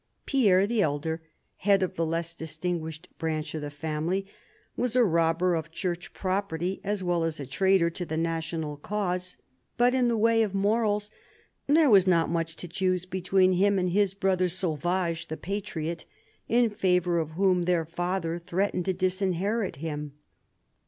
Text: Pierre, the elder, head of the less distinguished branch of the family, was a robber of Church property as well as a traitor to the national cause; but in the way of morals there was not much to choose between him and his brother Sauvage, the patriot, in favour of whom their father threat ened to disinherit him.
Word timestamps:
Pierre, 0.25 0.65
the 0.65 0.81
elder, 0.81 1.21
head 1.57 1.83
of 1.83 1.93
the 1.93 2.07
less 2.07 2.33
distinguished 2.33 3.07
branch 3.19 3.53
of 3.53 3.61
the 3.61 3.69
family, 3.69 4.25
was 4.75 4.95
a 4.95 5.03
robber 5.05 5.53
of 5.53 5.69
Church 5.69 6.11
property 6.11 6.81
as 6.83 7.03
well 7.03 7.23
as 7.23 7.39
a 7.39 7.45
traitor 7.45 7.91
to 7.91 8.03
the 8.03 8.17
national 8.17 8.77
cause; 8.77 9.37
but 9.77 9.93
in 9.93 10.07
the 10.07 10.17
way 10.17 10.41
of 10.41 10.55
morals 10.55 11.11
there 11.67 11.87
was 11.87 12.07
not 12.07 12.31
much 12.31 12.55
to 12.55 12.67
choose 12.67 13.05
between 13.05 13.51
him 13.51 13.77
and 13.77 13.91
his 13.91 14.15
brother 14.15 14.49
Sauvage, 14.49 15.27
the 15.27 15.37
patriot, 15.37 16.05
in 16.49 16.71
favour 16.71 17.19
of 17.19 17.33
whom 17.37 17.61
their 17.65 17.85
father 17.85 18.39
threat 18.39 18.73
ened 18.73 18.85
to 18.85 18.93
disinherit 18.93 19.75
him. 19.75 20.13